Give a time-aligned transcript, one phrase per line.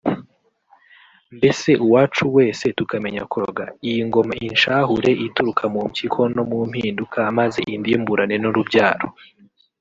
[1.37, 8.35] mbese uwacu wese tukamenya kuroga…iyi ngoma inshahure ituruka mu mpyiko no mu mpinduka maze indimburane
[8.39, 9.07] n’urubyaro”